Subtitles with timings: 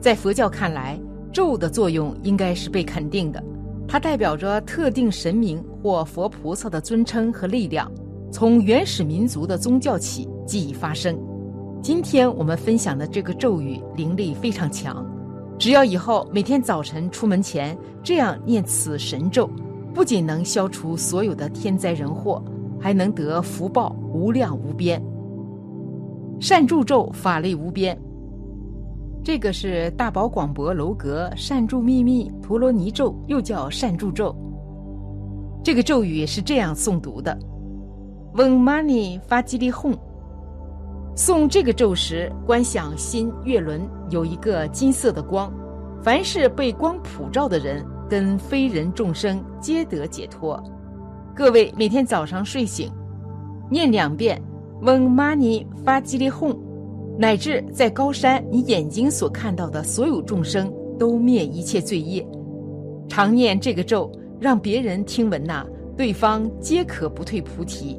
[0.00, 0.98] 在佛教看来，
[1.30, 3.44] 咒的作用应该是被肯定的，
[3.86, 7.90] 它代表着特定神明或佛菩萨的尊称和力量。
[8.32, 11.18] 从原始民族的宗教起即已发生。
[11.82, 15.04] 今天我们分享的这个咒语灵力非常强，
[15.58, 19.50] 只要以后每天早晨出门前这样念此神咒，
[19.92, 22.42] 不仅能消除所有的天灾人祸，
[22.80, 25.02] 还能得福报无量无边。
[26.38, 27.98] 善助咒法力无边，
[29.22, 34.34] 这个是大宝广博楼阁善助秘密陀罗尼咒，又叫善助咒。
[35.62, 37.38] 这个咒语是这样诵读的。
[38.34, 39.94] 嗡嘛呢发吉利哄。
[41.14, 45.52] 诵这个咒时，观想心月轮有一个金色的光，
[46.02, 50.62] 凡是被光普照的人，跟非人众生皆得解脱。
[51.36, 52.90] 各位每天早上睡醒，
[53.70, 54.40] 念两遍
[54.80, 56.58] 嗡嘛呢发吉利哄，
[57.20, 62.26] 乃至在高山你眼睛所看到的所有众生都灭一切罪业。
[63.10, 65.66] 常念这个咒，让别人听闻呐，
[65.98, 67.94] 对方皆可不退菩提。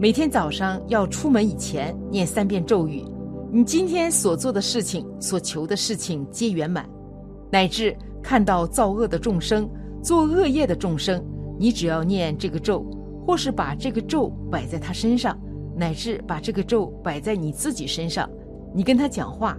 [0.00, 3.04] 每天早上要出门以前念三遍咒语，
[3.52, 6.88] 你今天所做的事情、所求的事情皆圆满，
[7.50, 9.68] 乃至看到造恶的众生、
[10.02, 11.22] 做恶业的众生，
[11.58, 12.82] 你只要念这个咒，
[13.26, 15.38] 或是把这个咒摆在他身上，
[15.76, 18.28] 乃至把这个咒摆在你自己身上，
[18.74, 19.58] 你跟他讲话，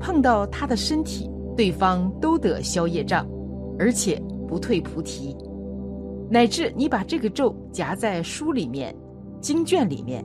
[0.00, 3.26] 碰到他的身体，对方都得消业障，
[3.78, 5.36] 而且不退菩提，
[6.30, 8.94] 乃至你把这个咒夹在书里面。
[9.40, 10.24] 经卷里面，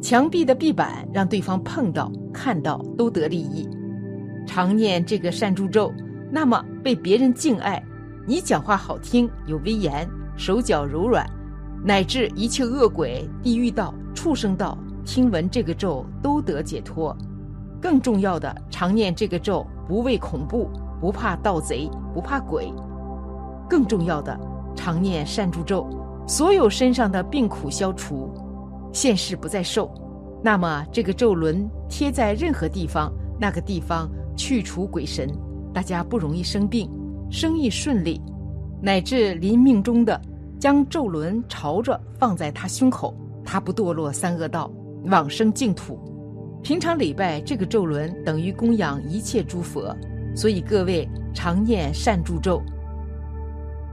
[0.00, 3.68] 墙壁的壁板让对方碰到、看到都得利益。
[4.46, 5.92] 常念这个善助咒，
[6.30, 7.82] 那么被别人敬爱，
[8.28, 11.28] 你讲话好听、有威严，手脚柔软，
[11.82, 17.16] 乃至一切恶鬼、地狱道、畜生道，听闻这个咒都得解脱。
[17.80, 20.68] 更重要的，常念这个咒，不畏恐怖，
[21.00, 22.72] 不怕盗贼，不怕鬼。
[23.68, 24.38] 更重要的，
[24.76, 25.88] 常念善助咒。
[26.26, 28.30] 所有身上的病苦消除，
[28.92, 29.90] 现世不再受。
[30.44, 35.28] 那么这个咒轮贴在任何地方，那个地方去除鬼神，
[35.72, 36.90] 大家不容易生病，
[37.30, 38.20] 生意顺利，
[38.82, 40.20] 乃至临命中的，
[40.60, 43.12] 将咒轮朝着放在他胸口，
[43.44, 44.70] 他不堕落三恶道，
[45.06, 45.98] 往生净土。
[46.62, 49.96] 平常礼拜这个咒轮等于供养一切诸佛，
[50.36, 52.62] 所以各位常念善助咒。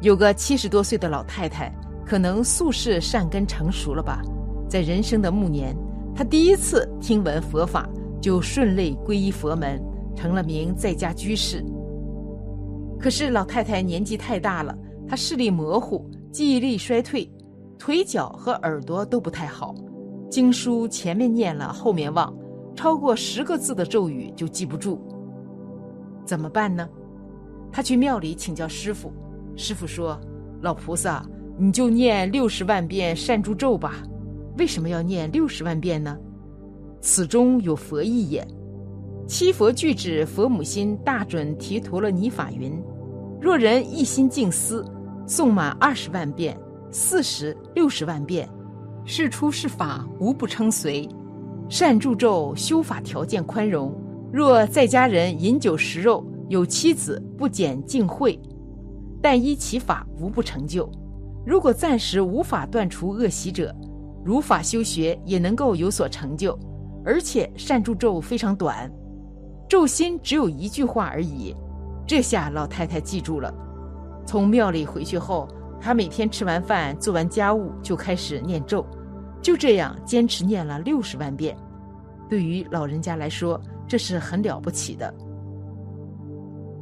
[0.01, 1.73] 有个七十多岁的老太太。
[2.06, 4.22] 可能素世善根成熟了吧，
[4.69, 5.75] 在人生的暮年，
[6.16, 7.85] 她第一次听闻佛法，
[8.22, 9.77] 就顺利皈依佛门，
[10.16, 11.61] 成了名在家居士。
[12.97, 14.73] 可是老太太年纪太大了，
[15.06, 17.28] 她视力模糊，记忆力衰退，
[17.80, 19.74] 腿脚和耳朵都不太好，
[20.30, 22.31] 经书前面念了，后面忘，
[22.75, 25.02] 超过十个字的咒语就记不住。
[26.28, 26.88] 怎么办呢？
[27.72, 29.12] 他去庙里请教师傅，
[29.56, 30.16] 师傅说
[30.62, 31.25] ：“老菩萨。”
[31.58, 34.04] 你就念六十万遍善助咒吧。
[34.59, 36.16] 为什么要念六十万遍呢？
[37.02, 38.48] 此中有佛意也。
[39.25, 42.80] 七佛具指佛母心大准提陀罗尼法云：
[43.42, 44.86] 若人一心静思，
[45.27, 46.57] 诵满二十万遍、
[46.89, 48.47] 四十、六十万遍，
[49.03, 51.07] 是出是法无不称随。
[51.67, 53.93] 善助咒修法条件宽容。
[54.31, 58.39] 若在家人饮酒食肉，有妻子不减净秽，
[59.21, 60.89] 但依其法无不成就。
[61.45, 63.75] 如果暂时无法断除恶习者，
[64.23, 66.57] 如法修学也能够有所成就，
[67.03, 68.89] 而且善助咒非常短，
[69.67, 71.53] 咒心只有一句话而已。
[72.05, 73.53] 这下老太太记住了。
[74.27, 75.47] 从庙里回去后，
[75.79, 78.85] 他每天吃完饭、做完家务就开始念咒，
[79.41, 81.57] 就这样坚持念了六十万遍。
[82.29, 85.11] 对于老人家来说，这是很了不起的。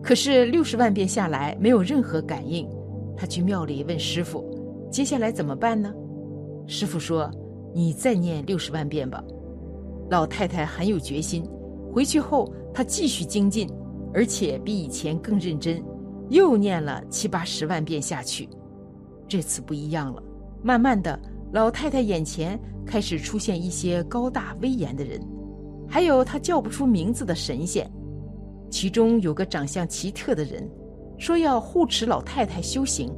[0.02, 2.68] 可是六十万遍下来没有任何感应，
[3.16, 4.44] 他去庙里问师傅。
[4.92, 5.94] 接下来怎么办呢？
[6.66, 7.30] 师傅说
[7.76, 9.24] ：“你再念六十万遍吧。”
[10.10, 11.48] 老太太很有决心。
[11.94, 13.70] 回去后，她继续精进，
[14.14, 15.84] 而且比以前更认真，
[16.30, 18.50] 又念了七八十万遍下去。
[19.28, 20.22] 这次不一样了。
[20.64, 21.20] 慢慢的，
[21.52, 25.22] 老太太眼前开始出现一些高大威严的人，
[25.88, 27.90] 还有她叫不出名字的神仙。
[28.70, 30.68] 其中有个长相奇特的人，
[31.18, 33.14] 说要护持老太太修行。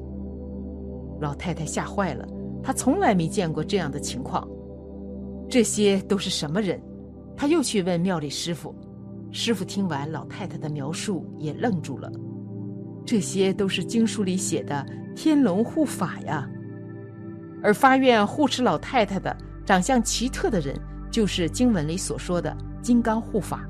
[1.20, 2.28] 老太太吓坏了，
[2.62, 4.48] 她从来没见过这样的情况。
[5.50, 6.82] 这些都是什么人？
[7.36, 8.76] 她又去问庙里师傅。
[9.32, 12.12] 师傅听完老太太的描述，也愣住了。
[13.08, 16.46] 这些都是经书里写的天龙护法呀。
[17.64, 20.78] 而发愿护持老太太的长相奇特的人，
[21.10, 23.66] 就是经文里所说的金刚护法。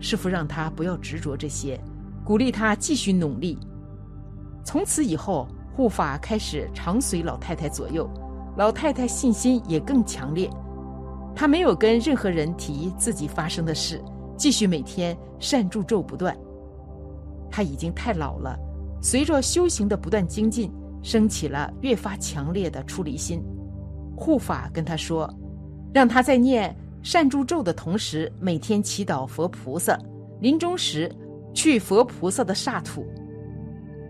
[0.00, 1.80] 师傅让他不要执着这些，
[2.24, 3.58] 鼓励他继续努力。
[4.62, 8.06] 从此以后，护法开始常随老太太左右，
[8.58, 10.50] 老太太信心也更强烈。
[11.34, 13.98] 她没有跟任何人提自己发生的事，
[14.36, 16.36] 继续每天善助咒不断。
[17.52, 18.58] 他已经太老了，
[19.02, 20.72] 随着修行的不断精进，
[21.02, 23.40] 升起了越发强烈的出离心。
[24.16, 25.28] 护法跟他说，
[25.92, 29.98] 让他在念善助咒的同时，每天祈祷佛菩萨，
[30.40, 31.14] 临终时
[31.52, 33.06] 去佛菩萨的刹土。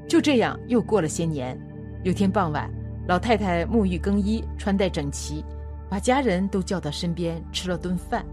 [0.08, 1.58] 就这样，又过了些年。
[2.04, 2.70] 有天傍晚，
[3.08, 5.44] 老太太沐浴更衣，穿戴整齐，
[5.88, 8.24] 把家人都叫到身边吃了顿饭，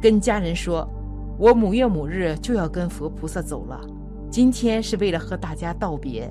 [0.00, 0.88] 跟家人说
[1.38, 3.80] ：“我某月某日就要跟佛菩萨走了，
[4.30, 6.30] 今天是为了和大家道别。”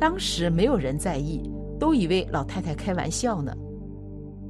[0.00, 1.42] 当时没有人在意，
[1.78, 3.52] 都以为老太太开玩笑呢。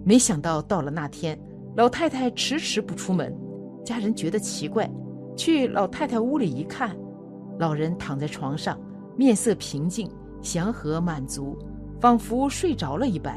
[0.04, 1.38] 没想到到了那天，
[1.74, 3.34] 老太太迟迟不出门，
[3.84, 4.90] 家人觉得奇怪，
[5.36, 6.94] 去老太太屋里一看，
[7.58, 8.78] 老人躺在床上。
[9.16, 10.08] 面色平静、
[10.42, 11.58] 祥和、满足，
[12.00, 13.36] 仿佛睡着了一般。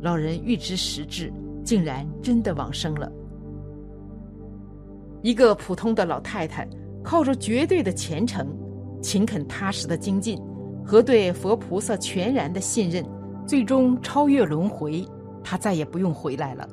[0.00, 3.12] 老人预知时至，竟然真的往生了。
[5.22, 6.68] 一个普通的老太太，
[7.06, 8.44] 靠着绝对的虔诚、
[9.00, 10.36] 勤恳踏实的精进
[10.84, 13.06] 和对佛菩萨全然的信任，
[13.46, 15.06] 最终超越轮回，
[15.44, 16.68] 他再也不用回来了。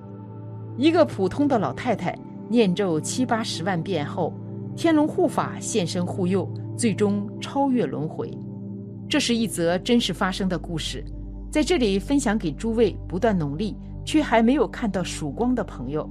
[0.75, 2.17] 一个普通的老太太
[2.49, 4.33] 念咒七八十万遍后，
[4.75, 6.51] 天龙护法现身护佑。
[6.75, 8.35] 最终超越轮回，
[9.07, 11.05] 这是一则真实发生的故事，
[11.51, 16.09] 在这里分享给诸位不断努力却还没有看到曙光的朋友。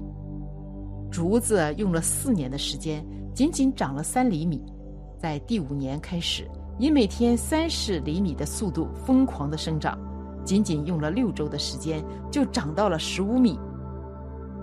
[1.11, 3.05] 竹子用了四年的时间，
[3.35, 4.63] 仅仅长了三厘米，
[5.19, 6.47] 在第五年开始，
[6.79, 9.99] 以每天三十厘米的速度疯狂的生长，
[10.45, 13.59] 仅仅用了六周的时间就长到了十五米。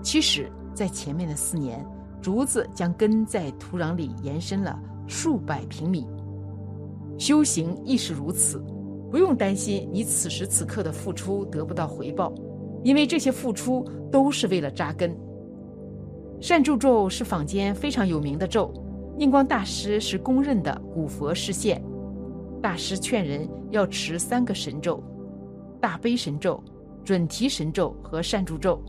[0.02, 1.84] 其实，在前面的四年，
[2.22, 4.78] 竹子将根在土壤里延伸了。
[5.08, 6.06] 数百平米，
[7.18, 8.64] 修行亦是如此，
[9.10, 12.32] 不用担心你此时此刻的付出得不到回报，
[12.84, 15.12] 因为这些付出都是为了扎根。
[16.40, 18.72] 善助咒是坊间非常有名的咒，
[19.18, 21.82] 印光大师是公认的古佛示现。
[22.62, 25.02] 大师劝人要持三个神咒：
[25.80, 26.62] 大悲神咒、
[27.04, 28.82] 准提神咒和善助咒。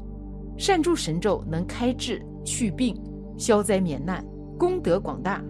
[0.57, 2.95] 善助神咒能开智、去病、
[3.37, 4.25] 消灾免难，
[4.57, 5.43] 功德广大。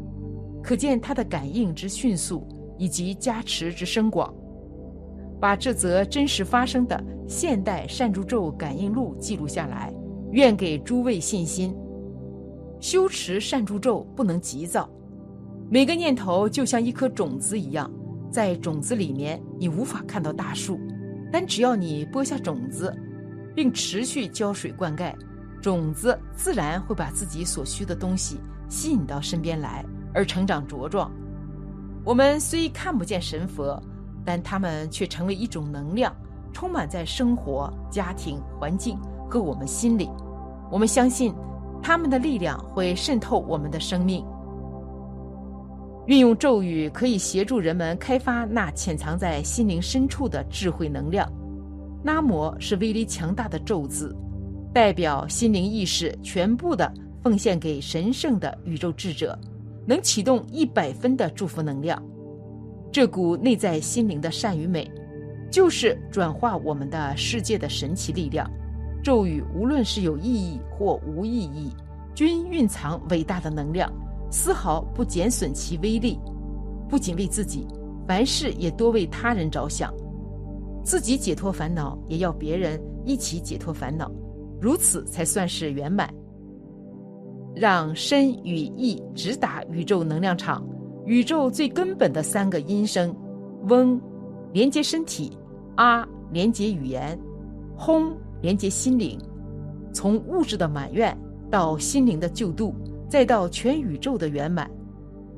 [0.64, 4.34] 可见他的感应之迅速，以及加持之深广。
[5.40, 9.94] 把这则真实发生的现代善助咒感应录记录下来，
[10.32, 11.76] 愿给诸位信心。
[12.82, 14.90] 修持善助咒不能急躁，
[15.70, 17.90] 每个念头就像一颗种子一样，
[18.32, 20.80] 在种子里面你无法看到大树，
[21.32, 22.92] 但只要你播下种子，
[23.56, 25.14] 并持续浇水灌溉，
[25.62, 29.86] 种子自然会把自己所需的东西吸引到身边来。
[30.14, 31.10] 而成长茁壮，
[32.04, 33.82] 我们虽看不见神佛，
[34.26, 36.14] 但他们却成为一种能量，
[36.52, 39.00] 充满在生活、家庭、环境
[39.30, 40.10] 和我们心里。
[40.70, 41.34] 我们相信，
[41.82, 44.26] 他们的力量会渗透我们的生命。
[46.08, 51.32] 运用咒语可以协助人们开发那潜藏在心灵深处的智慧能量。
[52.04, 54.16] 拉摩是威力强大的咒字，
[54.74, 56.92] 代表心灵意识全部的
[57.22, 59.38] 奉献给神圣的宇宙智者。
[59.84, 62.02] 能启动一百分的祝福能量，
[62.92, 64.90] 这股内在心灵的善与美，
[65.50, 68.50] 就是转化我们的世界的神奇力量。
[69.04, 71.72] 咒语无论是有意义或无意义，
[72.14, 73.92] 均蕴藏伟大的能量，
[74.30, 76.20] 丝毫不减损其威力。
[76.88, 77.66] 不仅为自己，
[78.08, 79.94] 凡事也多为他人着想，
[80.84, 84.12] 自己解脱烦恼，也要别人一起解脱烦恼，
[84.60, 86.14] 如此才算是圆满。
[87.56, 90.66] 让身与意直达宇宙能量场，
[91.06, 93.16] 宇宙最根本的三个音声：
[93.68, 94.00] 嗡，
[94.54, 95.32] 连接身体；
[95.76, 97.18] 啊，连接语言；
[97.76, 99.20] 轰，连接心灵，
[99.94, 101.16] 从物质的满愿
[101.50, 102.74] 到心灵的救度，
[103.10, 104.70] 再到全宇宙的圆满，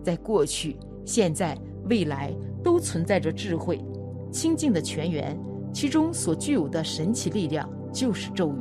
[0.04, 1.58] 在过去、现在、
[1.90, 2.34] 未来
[2.64, 3.84] 都存在着智慧、
[4.32, 5.38] 清净的泉源，
[5.74, 8.58] 其中所具有的神奇力量就是咒语。